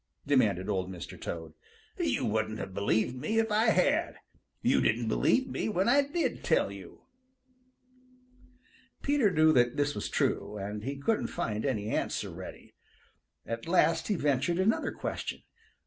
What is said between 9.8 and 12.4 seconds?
was true, and he couldn't find any answer